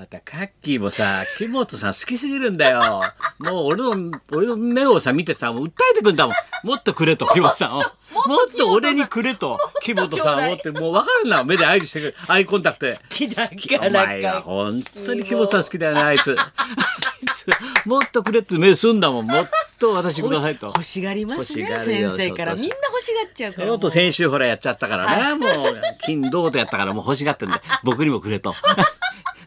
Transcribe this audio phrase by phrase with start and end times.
[0.00, 3.02] またカッキーもさ木本さん好きすぎるんだよ。
[3.38, 6.66] もう俺の俺の目をさ見てさもう訴えてくんだもん。
[6.66, 7.80] もっとくれと木本さんを。
[7.80, 7.86] もっ
[8.56, 11.44] と俺にくれと木本さんをってもう分かるな。
[11.44, 12.14] 目で合図してくる。
[12.30, 12.94] アイコンタクトで。
[12.94, 16.34] 好きだからお前は本当に木本さん好きだよねあいつ。
[17.84, 19.26] もっとくれって目すんだもん。
[19.26, 20.68] もっと私くださいと。
[20.68, 22.54] 欲しがりますね先生から。
[22.54, 23.90] みんな欲しがっちゃうかちょっとらもう。
[23.90, 25.50] 先週ほらやっちゃったからね、もう
[26.06, 27.54] 金銅とやったからもう欲しがってんで
[27.84, 28.54] 僕にもくれと。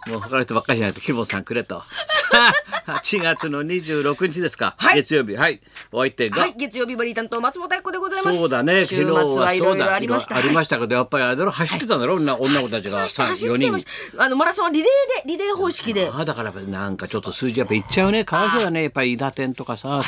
[0.08, 1.82] もう他の人ばっかりじゃないと木本さんくれと。
[2.08, 2.54] さ
[2.88, 4.96] あ8月の26日ですか、はい。
[4.98, 5.36] 月曜日。
[5.36, 5.62] はい。
[5.92, 6.54] お相手が、はい。
[6.58, 8.38] 月曜日バリー担当松本明子でございます。
[8.38, 8.86] そうだね。
[8.86, 9.94] 週昨日末はそうだ。
[9.94, 10.36] ありました。
[10.36, 13.00] ありましたけどやっぱりあれだろ走ってたんだろ、女女子たちが。
[13.00, 13.78] 走三四人。
[14.18, 16.10] あのマラソンはリレーでリレー方式で。
[16.12, 18.26] ああだからなんかちょっと数字やっぱいっちゃうね。
[18.26, 20.02] かわいそうだねやっぱり伊達店とかさ、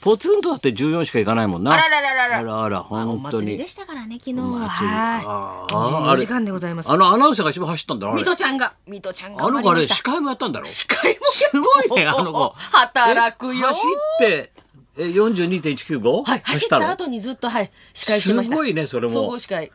[0.00, 1.72] ポツンとだって14しかいかないもんな。
[1.72, 2.38] あららららら。
[2.38, 3.56] あらあらお本当に。
[3.56, 5.66] でしたからね昨日は。
[5.70, 6.90] ああ時間でございます。
[6.90, 8.12] あのアナウンサーが一番走ったんだろ？
[8.12, 8.20] あれ。
[8.20, 8.74] 水戸ちゃんが。
[8.86, 10.66] 水戸ちゃんがあの子あれ司会もやったんだろ？
[10.66, 11.50] 司会もす
[11.88, 12.54] ごいねあの子。
[12.56, 13.68] 働くよ。
[13.68, 13.68] え？
[13.68, 13.80] 走
[14.16, 14.52] って
[14.98, 18.54] え42.195はい走った後にずっとはい司会してました。
[18.54, 19.12] すごいねそれも。
[19.14, 19.70] 総合司会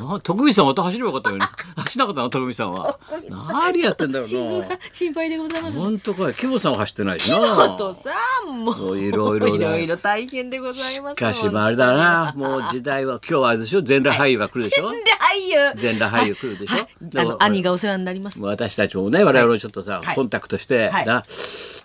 [0.00, 2.98] なな徳光さんまた走ればよかったよね 走らなかったの徳光さんは。
[3.62, 5.78] 何やってんだろ心臓がうな心配でございます。
[5.78, 8.10] 本当かい木本さんは走ってないしなお父さ
[8.50, 8.96] んも。
[8.96, 9.54] いろいろだ。
[9.54, 11.16] いろいろ大変でございます。
[11.16, 12.32] しかしまああれだな。
[12.36, 13.82] もう時代は今日はあれでしょ？
[13.82, 14.90] 全裸俳優が来るでしょ？
[14.90, 15.38] 全裸俳
[15.74, 15.80] 優。
[15.80, 16.74] 全裸俳優来るでしょ？
[16.74, 16.88] はい。
[17.00, 18.40] でもあの兄がお世話になります。
[18.40, 20.14] 私たちもね我々もちょっとさ、はい。
[20.14, 21.06] コンタクトして、はい。
[21.06, 21.22] な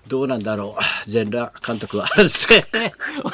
[0.08, 1.10] どうなんだろう。
[1.10, 2.08] 全裸監督は。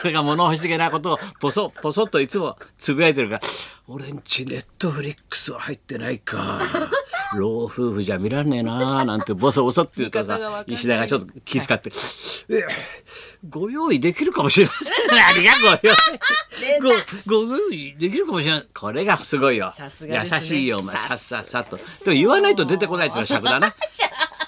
[0.03, 3.41] 俺が物欲しげなことをポソポソっといつもつぶやいてるから
[3.87, 6.59] 俺んちネットフリックスは入ってないか。
[7.37, 11.91] 老夫婦じゃ見らんねえななんてボソボソって言うとさ石田がちょっと気遣って
[12.49, 12.65] 「え
[13.47, 15.93] ご用意できるかもしれません」 何がご用
[16.95, 18.67] 意ごご用意できるかもしれない。
[18.73, 19.71] これがすごいよ。
[19.77, 20.21] ね。
[20.23, 20.95] 優しいよお前。
[20.95, 23.67] ささっさっさとでも言わないと出てこないっていうのは尺だな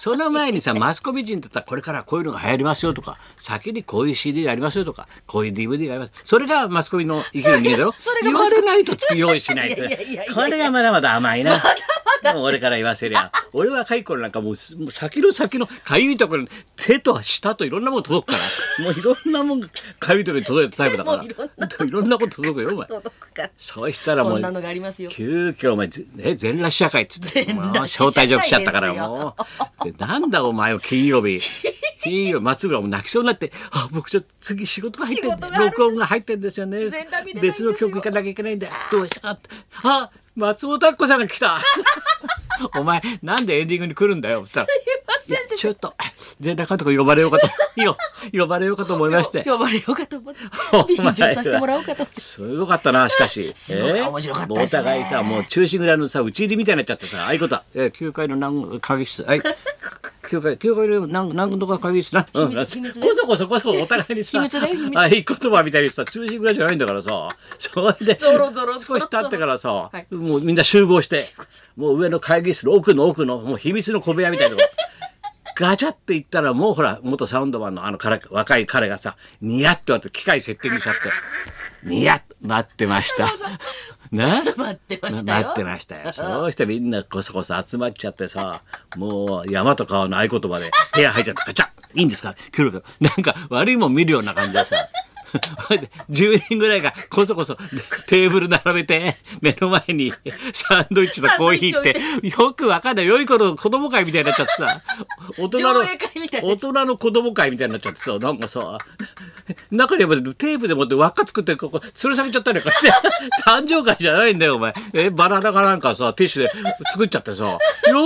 [0.07, 6.13] その前にさマスコミ人だったらこれからこういうのが流行りますよとか先にこういう CD がありますよとかこういう DVD があります。
[6.23, 7.91] それがマスコミの生きる人間だよ。
[7.99, 10.33] それが言われないとつく用意しないっていやいやいやいや。
[10.33, 11.61] これがまだまだ甘いな。
[12.37, 13.31] 俺から言わせりゃ。
[13.53, 18.39] 俺は若い頃なんかもう先の先のかゆいところに手と舌といろんなもの届くか
[18.77, 18.85] ら。
[18.85, 19.67] もういろんなもんが
[19.99, 21.23] かゆいところに届いたタイプだから。
[21.85, 22.87] いろんなこと届くよお前。
[23.57, 24.41] そうしたらもう
[25.09, 27.45] 急遽お前全裸試写会っつって。
[27.83, 29.35] 招待状来ちゃったからも
[29.81, 29.91] う。
[29.91, 31.39] でなんだお前は金曜日。
[32.03, 36.85] 金曜日松浦も泣きそうになって「あ僕ちょっと次仕事が入ってん録音が入ってんですよね。
[37.41, 39.21] 別の曲行かなきゃいけないんでどうした？
[39.21, 39.49] かって
[39.83, 41.59] あ松本明子さんが来た。
[42.79, 44.45] お前なんでエンディングに来るんだよ。
[44.45, 44.65] すいま
[45.19, 45.93] せんちょっと
[46.39, 47.81] 全裸監督呼ばれようかと。
[47.81, 47.97] よ。
[48.31, 49.43] 呼ばれようかと思いまして。
[49.43, 50.39] 呼ばれようかと思って
[50.83, 52.05] 便乗させてもらおうかと。
[52.19, 53.51] すごかったなしかし。
[53.55, 54.83] すごい面白かったですね。
[54.83, 59.23] 互いさもう中心蔵のさ打ち入りみたいになっちゃってさああいうことは、えー、9階の何会議室。
[59.23, 59.39] はい。
[59.39, 62.29] 9階9階の何何とか会議室な、こ
[63.13, 64.99] そこそこそお互いにさ秘密だよ秘密。
[64.99, 67.29] あいい言葉みたいにさ中心蔵じゃないんだからさ。
[67.59, 70.13] それでゾロゾロ少し経ってからさ、はい。
[70.13, 71.23] もうみんな集合して。
[71.75, 74.69] もう上の会議室の奥の奥のもう秘密の小部屋みたいなとこ
[75.59, 81.01] ガチャって言ったらもうほら元サウンドマンのあの彼若い彼がさニヤッとやって機械セッティングしちゃって
[81.87, 83.27] ニヤッ待ってました。
[84.11, 84.43] な？
[84.55, 86.13] 待ってましたよ待ってましたよ。
[86.13, 88.61] そうしてみんなこそこそ集まっちゃってさ、
[88.95, 92.35] もう山と川の合言葉で部屋入っちゃってガチャいいんですか？
[92.51, 94.75] 協力なんか悪いもん見るような感じでさ。
[95.67, 97.55] ほいで10人ぐらいがこそこそ
[98.07, 100.13] テーブル並べて目の前に
[100.53, 104.81] サンドイッチとコーヒーってよくわかんない良い子の子供会みたいになっちゃってさ
[105.37, 105.81] 大人の
[106.43, 108.77] 大人の子供会みたいになっちゃってさなんかさ
[109.71, 112.91] 中にはテープでもって輪っか作ってここ吊るされちゃったりなんかして
[113.45, 114.73] 誕生会じゃないんだよお前。
[114.93, 116.51] えバナナかなんかさティッシュで
[116.91, 117.59] 作っちゃってさよ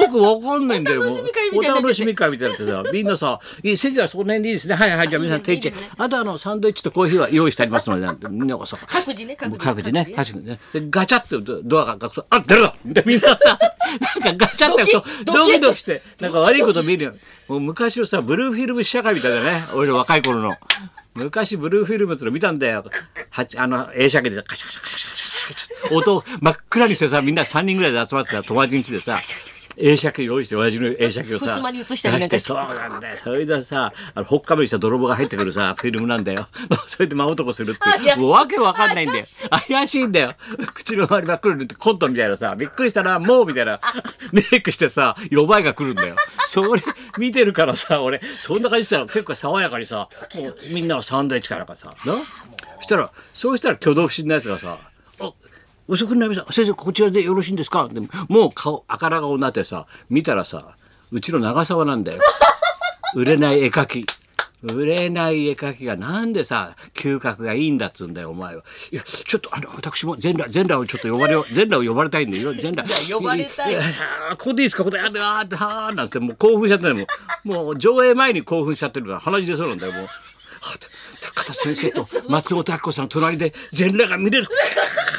[0.09, 1.09] くわかんないんだよもう。
[1.53, 2.71] お楽しみ会みたいになって。
[2.71, 4.75] さみんなさ「いい席はその辺でいいですね。
[4.75, 10.59] はいはいじゃあ皆さん定位置あとあのサンドイッチとコーヒーは用意してありますので」なんてみんながさ各自ね各自各自ね確かにね。
[10.73, 13.59] でガチャってドドアが開くと「あ出るだ!」でみんなさ
[14.23, 17.05] なんかガチャってやるとドキッドキしてなんか悪いこと見る。
[17.05, 17.13] よ
[17.47, 19.65] もう昔のさブルーフィルム試写会みたいだね。
[19.73, 20.55] 俺ら若い頃の。
[21.13, 22.85] 昔ブルーフィルムっての見たんだよ。
[23.29, 29.19] はちあの映写機でカシャカシャカシャカシャカシャ音を真っ暗にしてさみんな3人ぐらいで集まってた友達ん家でさ
[29.77, 33.17] 映写機用意して親父の映写機をさ襖に映したりなんかして出そうなんだよ。
[33.17, 36.47] それでさあのほっかむりした泥棒が入ってくるさ フィルムなんだよ。
[36.87, 39.25] それで真男するってわけわかんないんだよ。
[39.67, 40.31] 怪しいんだよ。
[40.73, 43.79] 口の周りばっくりってコントみたいなさびっくりしたなもうみたいな。
[44.31, 46.15] メイクしてさ呼ばいが来るんだよ。
[46.47, 46.81] それ
[47.17, 48.21] 見てるからさ俺。
[48.41, 52.15] そんな感じしたら結構爽やかにさもうみんながサンドイッチかなんかさな？
[52.81, 54.77] そしたらそうしたら挙動不審なやつがさ
[55.19, 55.35] 「お
[55.91, 56.51] 遅くなりました。
[56.53, 57.87] 先生こちらでよろしいんですか？
[57.91, 60.75] でももう顔赤ら顔になってさ見たらさ
[61.11, 62.21] うちの長沢なんだよ。
[63.15, 64.05] 売れない絵描き。
[64.63, 68.63] 売れない絵描きがなんでさ嗅覚がいいんだっつうんだよお前は。
[68.91, 72.53] いやちょっとあの私も全裸全裸をちょっと呼ばれよ 全裸を呼ばれたいんでよ。
[72.53, 72.87] 全裸。
[73.01, 73.73] いや呼ばれたい。
[73.73, 73.85] やや
[74.37, 74.83] ここでいいですか？
[74.83, 77.03] ここであーあーあーなんてもう興奮しちゃってるも
[77.45, 80.01] うもう上映前に興奮しちゃってるから鼻血出そうなんだよもう。
[80.03, 80.09] は
[80.63, 80.77] あ
[81.23, 84.47] 高田先生と松本明子さんの隣で全裸が見れる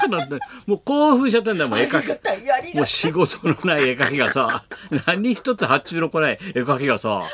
[0.09, 0.27] な
[0.67, 2.77] もう興奮しちゃってんだよもう絵描き。
[2.77, 4.65] もう仕事のない絵描きがさ
[5.07, 7.25] 何一つ発注の来ない絵描きがさ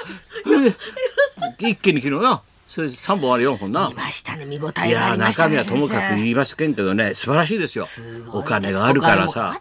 [1.59, 2.43] で一気に昨日な。
[2.69, 3.89] それ3本ある4本な。
[3.89, 7.87] 見ましたね見応えいやがありましたね中身はともかく言いますけんけどね素晴らしいですよ。
[8.33, 9.59] お金があるからさ。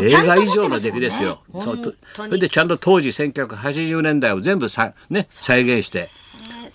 [0.00, 1.42] 映画以上の出来ですよ。
[1.52, 1.76] そ
[2.30, 6.08] れでちゃんと当時1980年代を全部さ、ね、再現して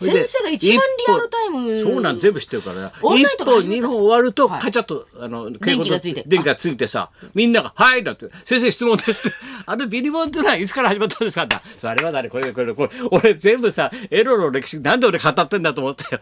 [0.05, 2.91] 先生が一番リアルタイムそうなん全部知ってるから。
[3.15, 4.61] 一本二本終わるとはい。
[4.61, 6.23] カチャッとあの電気がついて。
[6.25, 11.55] 電気がついてさみんなが「はい」だって「先生質問です」って「あのビリボンってのはいつから始まったんですか?」って
[11.87, 16.21] 「あれは誰これこれこれ俺全部さエロの歴史なんで俺語ってんだと思ったよ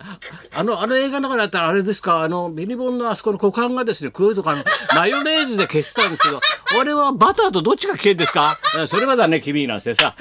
[0.54, 2.20] あのあの映画の中だったらあれですか？
[2.22, 4.64] あのビリボンのあそこの股間がですね黒いとかの
[4.94, 6.40] マヨネーズで消してたんですけど
[6.80, 8.58] 俺はバターとどっちが消えんですか？
[8.86, 10.14] それはだね君なんてさ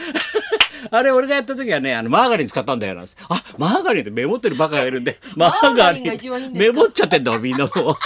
[0.91, 3.01] あれ俺がやった時はねあのマーガリン使ったんだよな。
[3.01, 5.17] んですあマーガリンってメモってるバカがいるんで。
[5.35, 7.97] マーガリンメモっちゃってんだみんなも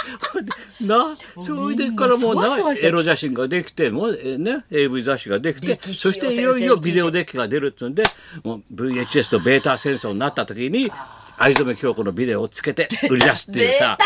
[0.80, 0.84] う。
[0.84, 8.02] なそれでからもうなエロ写真ができてもうえね AV 雑誌ができてそしていよいよビデオデッキが出るっつうんで
[8.42, 10.90] もう VHS とベータ戦争になった時に
[11.38, 13.98] 藍染京子のビデオをつけて売り出すっていうさ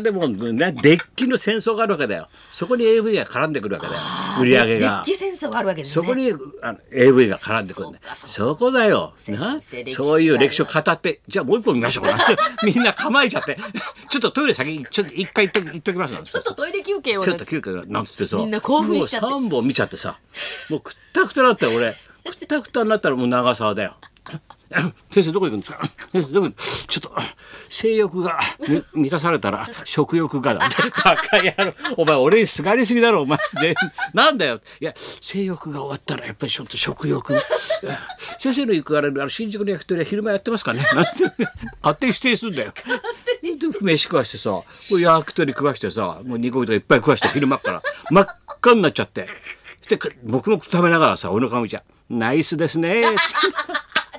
[0.00, 2.28] でもデッキの戦争があるわけだよ。
[2.52, 3.98] そこに AV が絡んでくるわけだよ。
[4.40, 5.02] 売り上げが。
[5.04, 5.12] デッ。
[5.12, 6.06] キ戦争があるわけですね。
[6.06, 6.32] そこに
[6.62, 9.12] あの AV が絡んでくるんだよそこだよ。
[9.28, 9.60] な？
[9.60, 11.20] そういう歴史を語って。
[11.26, 12.16] じゃあもう一本見ましょうか。
[12.16, 12.24] な
[12.64, 13.58] みんな構えちゃって。
[14.10, 17.24] ちょっとトイレ先にちょっと一回行っとき行っときますちょっとトイレ休憩を。
[17.24, 18.36] ちょっと休憩なんつってさ。
[18.36, 19.26] みんな興奮しちゃって。
[19.26, 20.18] もう3本見ちゃってさ。
[20.70, 21.92] もうくったくたになったよ俺。
[22.24, 23.96] くったくたになったらもう長沢だよ
[25.10, 25.80] 先生どこ行くんですか？
[26.12, 26.50] 先生どこ
[26.88, 27.12] ちょっと
[27.68, 28.38] 性欲が
[28.94, 30.60] み満たされたら食欲がだ。
[31.04, 31.74] バカ野郎。
[31.96, 33.38] お前俺にすがりすぎだろお前。
[33.60, 33.74] 全
[34.12, 34.60] なんだよ。
[34.80, 37.34] いや性欲が終わったらやっぱりちょっと食欲。
[38.38, 40.84] 先生の行くあれあの新宿の焼き鳥は昼間やってますかね？
[40.84, 42.72] 勝手に指定するんだよ。
[43.42, 47.82] で飯食わしてさ焼き鳥食わしてさもう煮込みとかいっぱい食わして昼間っから。
[48.10, 49.26] 真っ赤になっちゃって。
[49.88, 52.16] で黙々と食べながらさ俺の顔見ちゃう。
[52.16, 53.04] ナイスですね」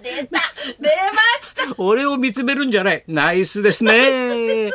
[0.05, 0.39] 出た。
[0.79, 1.75] 出ました。
[1.77, 3.03] 俺を見つめるんじゃない。
[3.07, 4.69] ナイスですね。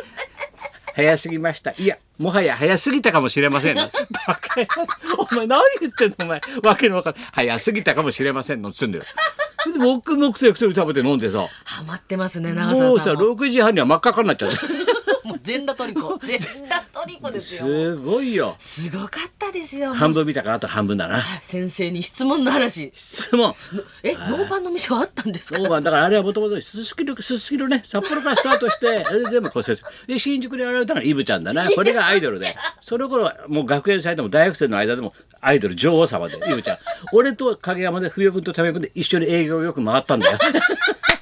[0.94, 1.73] 早すぎました。
[1.79, 3.88] いやもはや早すぎたかもしれませんな
[4.27, 5.27] バカ野郎。
[5.31, 6.41] お前何言ってんのお前。
[6.62, 7.25] わけのわかんない。
[7.32, 9.05] 早すぎたかもしれませんのっつうんだよ。
[9.62, 11.47] それで黙々と焼き鳥食べて飲んでさ。
[11.65, 13.35] ハマってますね長もうさ澤さんも。
[13.35, 14.50] 6時半には真っ赤っかになっちゃう
[15.43, 16.38] 全裸トリコ全
[16.69, 17.67] 裸トリコですよ。
[17.67, 18.55] すごいよ。
[18.59, 19.93] すごかったですよ。
[19.94, 21.25] 半分見たからあと半分だな。
[21.43, 22.91] 先生に質問の話。
[22.94, 23.55] 質問。
[24.03, 25.59] えノーパンの店はあったんですか？
[25.59, 31.69] そうかだからあれはもともとすすきのすすきのね札幌からスタートして全部骨折で新宿でやられたのがイブちゃんだな。
[31.71, 32.56] これがアイドルで。
[32.81, 36.79] その頃はもう学園祭でも大学生の間でもアイドル女王様でイブちゃん。
[37.12, 40.38] 俺と影山で冬君と為君で一緒に営業をよく回ったんだよ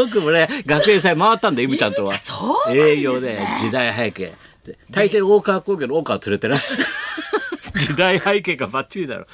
[0.00, 2.16] よくもね学園祭回ったんだよイブちゃんとは。
[2.16, 2.34] そ
[2.68, 2.92] うなんですね。
[2.92, 4.34] 営業で時代背景。
[4.64, 6.56] で大抵大川工業の大川連れてな。
[7.76, 9.26] 時代背景がバッチリだろ。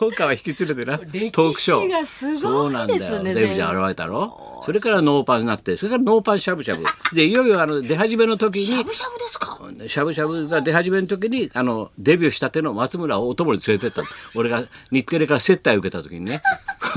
[0.00, 0.98] 大川引き連れてな。
[0.98, 3.22] ト歴史ークショーがすごいですねそうなんだよ。
[3.22, 4.47] デブちゃん現れたろ？
[4.68, 6.84] それからノーパンになってそれからノーパンしゃぶしゃぶ。
[7.14, 9.58] でいよいよあの出始めの時にしゃぶしゃぶですか？
[9.86, 14.02] しゃぶしゃぶが出始めの時にあのデビューしたての松村をお供に連れてった。
[14.02, 16.42] の俺が日テレから接待を受けた時にね。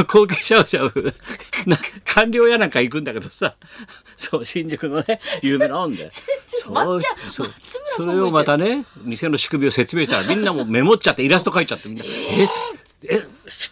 [0.09, 1.13] 後継しゃぶしゃぶ。
[1.65, 3.55] な官僚やなんか行くんだけどさ。
[4.17, 6.09] そう新宿のね有名なんで。
[7.95, 13.15] それをまたね店の仕組みを説明したらみんなもうメモっちゃってイラスト描いちゃってみんな「え？
[13.15, 13.25] え？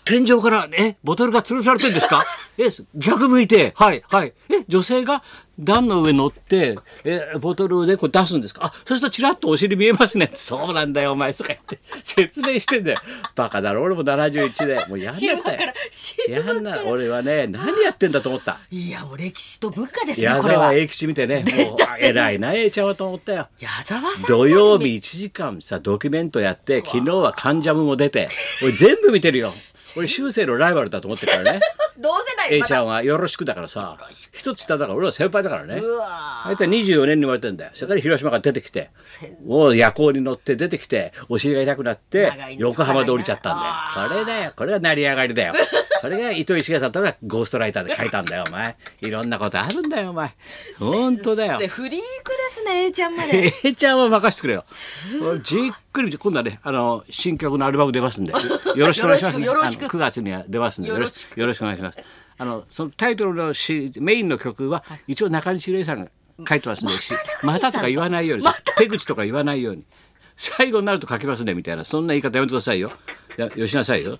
[0.05, 2.25] 天井からえボトルが吊るされてんですか？
[2.57, 4.33] え逆向いてはいはい。
[4.50, 5.24] え女性が
[5.57, 8.65] 段の上乗ってえボトルでこう出すんですか？
[8.65, 10.29] あそうするとチラッとお尻見えますね。
[10.36, 11.79] そうなんだよお前とか言って。
[12.03, 12.98] 説明してんだよ。
[13.36, 14.86] バカだろ俺も71で。
[14.89, 15.38] もうやんなきゃ
[15.91, 16.81] 汁やんな。
[16.86, 18.59] 俺はね何やってんだと思った？
[18.71, 23.48] いやもう歴史と文化ですね矢沢永吉見てね もうあ偉いな A ちゃんはと思ったよ。
[23.59, 28.27] 矢沢さん土曜日1時間さドキュメントやって昨日は関ジャムも出て
[28.62, 29.53] 俺全部見てるよ
[29.98, 31.60] 俺修正のライバルだと思ってるからね。
[31.98, 33.98] 同世代 A ちゃんはよろしくだからさ。
[34.32, 35.82] 一つ下だから俺は先輩だからね。
[36.02, 37.72] あいつは24年に生まれてんだよ。
[37.74, 43.72] それから広島から出てきて先もう夜行に乗って出てきてお尻が痛くなって横浜で降りちゃったんだよ。
[43.72, 44.54] あこれだよ。
[44.56, 45.54] これが成り上がりだよ
[46.01, 50.34] これが糸井重里がゴーストライターで書いたんだよお前いろんなことあるんだよお前
[50.77, 54.65] 本当だよフリークですね A ちゃんまで A ちゃんは任せてくれよ。
[55.44, 59.46] じっくり今度はねあの新曲のアルバム出ますんでよろしくお願いします、ね。
[59.46, 62.00] よろしくよろしくあの9月には出ますんでよろしくくよろしくお願いします。
[62.38, 66.10] あのそのタイトルのしメインの曲は一応中西礼さんが
[66.48, 67.12] 書いてますんで、し
[67.44, 68.46] またとか言わないように、
[68.77, 69.84] 手口とか言わないように。
[70.38, 72.94] 最後になると書きますねみたいなそんな言い方やめてくださいよ。
[73.36, 74.18] やよしなさいよ。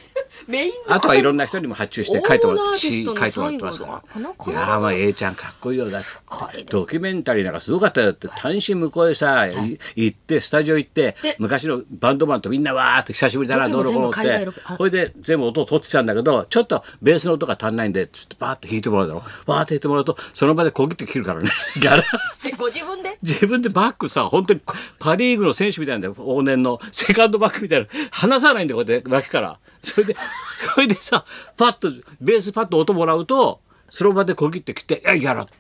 [0.48, 0.96] メインの。
[0.96, 4.20] あとはいろんな人にも発注して書いてもらって書いてもらってますから。
[4.20, 5.86] いやーまあ A ちゃんかっこいいよ。
[5.86, 6.66] だごいです。
[6.70, 9.80] ドキュメンタリーなんかすごかったよって単身向こうへさ、い。
[9.96, 14.48] 行ってスタジオ行って昔のバンドマンとみんなわーって久しぶりだなどうのこうのって。
[14.78, 19.24] それで全部音を取ってきたんだけどちょっとベースの音が足んないんでちょっとバーって弾いてもらうだろ。
[19.46, 21.50] バーって弾いてもらうとその場で小切って切るからね。
[21.80, 22.04] ギャラ。
[22.46, 23.18] えご自分で？
[23.22, 24.62] 自分でバックさ本当に
[25.00, 26.16] パ・リーグの選手みたいなんだよ。
[26.16, 27.88] 往年のセカンドバックみたいな。
[28.12, 30.16] 離さないんだよこうやって脇からそれで
[30.76, 31.26] それでさ
[31.58, 35.54] パッとベースパッと音もらうとその場で小切ってきて「いややろ」って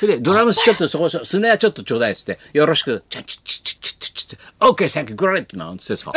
[0.00, 6.12] それでドラムスちょっとそこスネアちょっとちょうだいっつって「よろしくチャチッチチチチチッチッ OK サンキューグレート」なんつってさ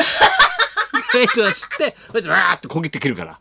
[1.13, 3.39] グレートっつってそれでわーって小切って切るから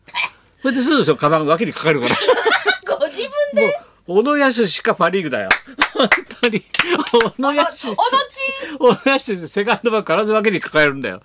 [0.61, 2.15] それですぐですよカバン脇にかかるから。
[2.97, 3.21] ご自
[3.53, 5.49] 分で小野康しかパ・リーグだよ。
[6.49, 6.63] に。
[7.11, 7.87] 小野お康。
[7.87, 7.97] のち
[8.79, 11.21] 小野康セカンドバッグ必ず分けに抱えるんだよ。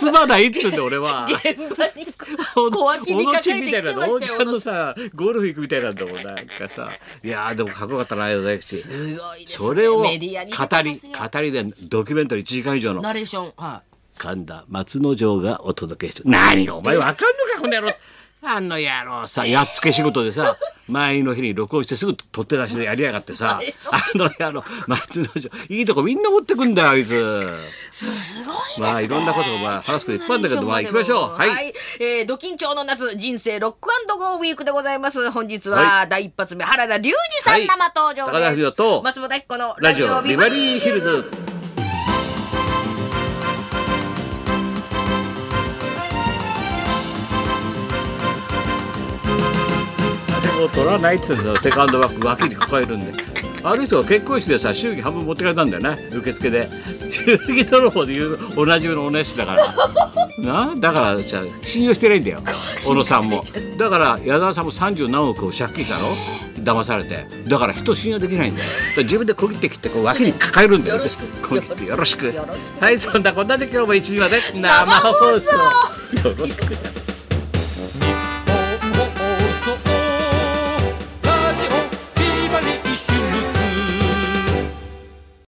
[0.00, 1.26] 盗まないっつうんだよ俺は。
[1.26, 2.12] 現場に
[2.54, 6.88] 小脇に抱えてきちみたいなのおちゃんのさゴルフ行くみたいなんだもんなんかさ
[7.22, 13.82] いやーでもかっこよかったな与田口すごいですねそれを語り語りでドキュメンタリー1時間以上のナレーションは
[14.18, 17.16] 神田松之丞がお届けして何がお前わかんの
[17.54, 17.88] かこの野郎
[18.44, 20.56] あの野郎さやっつけ仕事でさ
[20.88, 23.60] 前の日に録音してすぐ取って出しでやりやがってさ。
[23.90, 27.12] あの野郎松之丞いいとこみんな持ってくんだよあいつ。
[27.12, 28.86] いすごいですね。
[28.86, 31.30] まあいろんなことをまあ話すこといっぱいあるんだけどまあ行きましょう。
[31.38, 31.74] はい。
[32.00, 35.30] えー、ド緊張の夏人生ロックゴーウィークでございます。
[35.30, 37.66] 本日は、は第一発目原田龍二さん、はい。
[37.66, 41.41] 生登場高田文です夫と松本明子のラジオビバリーヒルズ。
[50.62, 51.56] でも取らないっつうんですよ。
[51.56, 53.12] セカンドバッグ脇に抱えるんで。
[53.64, 55.96] ある人は結婚式でさ祝儀半分持ってかれたんだよね。
[56.12, 56.68] 受付で。
[57.10, 59.58] 祝儀泥棒で言うおなじみのおねしだから。
[60.38, 62.40] なだからじゃ信用してないんだよ。
[62.84, 63.42] 小野さんも。
[63.76, 66.08] だから矢沢さんも30何億を借金したの？
[66.64, 67.26] 騙されて。
[67.48, 68.68] だから人信用できないんだよ。
[68.98, 70.96] 自分で小切って切ってこう脇に抱えるんだよ。
[70.96, 71.84] よろしく。
[71.84, 72.32] よろしく。
[72.80, 75.56] はいそんなこんなで今日も1時まで生放送。
[76.28, 77.11] よろしく